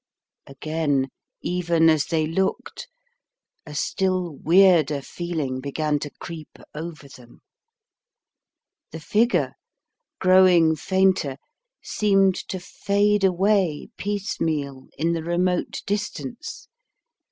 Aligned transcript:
Again, 0.47 1.09
even 1.43 1.87
as 1.87 2.05
they 2.07 2.25
looked, 2.25 2.87
a 3.67 3.75
still 3.75 4.35
weirder 4.35 5.03
feeling 5.03 5.61
began 5.61 5.99
to 5.99 6.09
creep 6.19 6.57
over 6.73 7.07
them. 7.07 7.41
The 8.89 8.99
figure, 8.99 9.53
growing 10.17 10.75
fainter, 10.75 11.37
seemed 11.83 12.33
to 12.47 12.59
fade 12.59 13.23
away 13.23 13.89
piecemeal 13.95 14.87
in 14.97 15.13
the 15.13 15.23
remote 15.23 15.83
distance. 15.85 16.67